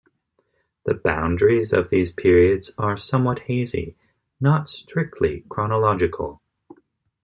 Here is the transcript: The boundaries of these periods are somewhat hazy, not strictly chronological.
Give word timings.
The 0.85 0.95
boundaries 0.95 1.73
of 1.73 1.91
these 1.91 2.11
periods 2.11 2.71
are 2.79 2.97
somewhat 2.97 3.37
hazy, 3.37 3.97
not 4.39 4.67
strictly 4.67 5.43
chronological. 5.47 6.41